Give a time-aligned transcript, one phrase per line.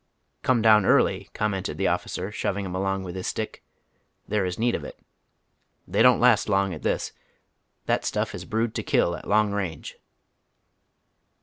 [0.41, 3.63] "Come down early," commented the officer, shoving him along with his stick."
[4.27, 4.97] There is need of it.
[5.87, 7.13] They don't last long at this.
[7.85, 9.99] That stuff is brewed to kill at long range."